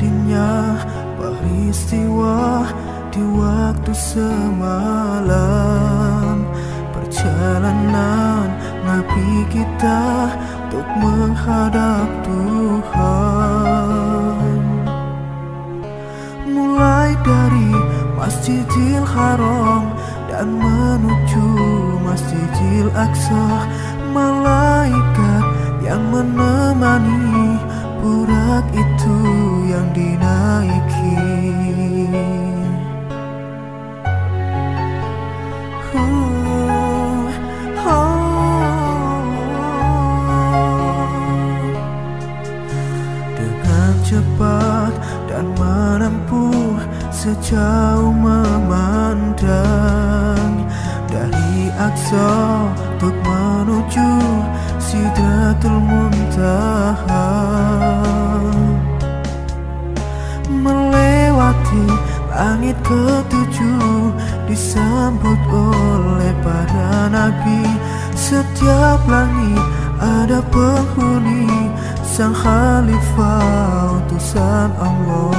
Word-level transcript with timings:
Terjadinya 0.00 0.80
peristiwa 1.20 2.64
di 3.12 3.20
waktu 3.20 3.92
semalam. 3.92 5.28
Perjalanan 6.88 8.48
Nabi 8.80 9.44
kita 9.52 10.32
untuk 10.72 10.88
menghadap 11.04 12.08
Tuhan. 12.24 12.96
Mulai 16.48 17.12
dari 17.20 17.76
Masjidil 18.16 19.04
Haram 19.04 19.84
dan 20.32 20.48
menuju 20.48 21.44
Masjidil 22.08 22.88
Aqsa 22.96 23.68
Malaikat 24.16 25.44
yang 25.84 26.00
menemani 26.08 27.39
burak 28.00 28.66
itu 28.72 29.18
yang 29.68 29.88
dinaiki. 29.92 31.20
Dengan 43.40 43.92
cepat 44.04 44.92
dan 45.28 45.46
menempuh 45.56 46.80
sejauh 47.10 48.12
memandang 48.16 49.48
Dari 51.10 51.68
Aqsa 51.74 52.32
untuk 52.96 53.16
menuju 53.24 54.10
Sidratul 54.78 55.78
Muntaha 55.84 57.49
langit 62.70 62.78
ketujuh 62.86 64.14
Disambut 64.46 65.38
oleh 65.50 66.34
para 66.42 67.10
nabi. 67.10 67.62
Setiap 68.14 69.02
langit 69.06 69.62
ada 69.98 70.42
penghuni 70.50 71.70
Sang 72.02 72.34
Khalifah 72.34 74.02
utusan 74.02 74.70
Allah. 74.78 75.34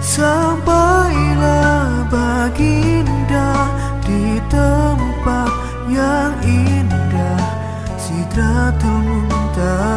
Sampailah 0.00 2.08
baginda 2.08 3.52
di 4.00 4.40
tempat 4.48 5.52
yang 5.92 6.32
indah 6.40 7.44
Sidratul 8.00 9.28
Muntaha 9.28 9.95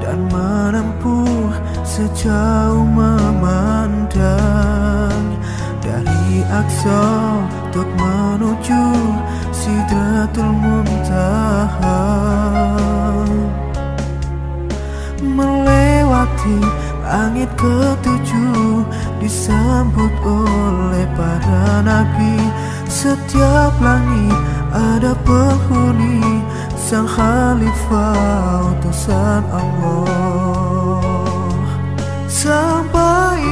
dan 0.00 0.18
menempuh 0.28 1.52
sejauh 1.84 2.84
memandang 2.86 4.20
Dari 5.80 6.44
Aqsa 6.46 7.04
untuk 7.68 7.88
menuju 7.98 8.84
Sidratul 9.50 10.52
Muntaha. 10.54 12.04
Melewati 15.20 16.58
langit 17.04 17.50
ketujuh 17.58 18.84
Disambut 19.20 20.08
oleh 20.24 21.04
para 21.12 21.84
nabi. 21.84 22.40
Setiap 22.88 23.76
langit 23.84 24.32
ada 24.72 25.12
penghuni 25.28 26.40
Sang 26.90 27.06
Khalifah 27.06 28.66
utusan 28.74 29.46
Allah 29.46 31.06
Sampailah 32.26 33.49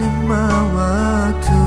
lima 0.00 0.44
waktu 0.76 1.60